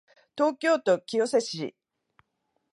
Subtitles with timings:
[0.35, 1.75] 東京都清瀬市